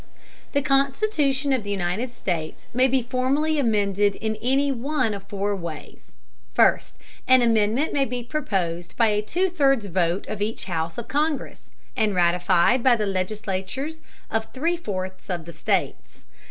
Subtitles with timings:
[0.53, 5.55] The Constitution of the United States may be formally amended in any one of four
[5.55, 6.15] ways.
[6.55, 11.07] First, an amendment may be proposed by a two thirds vote of each House of
[11.07, 14.01] Congress, and ratified by the legislatures
[14.31, 16.25] of three fourths of the states.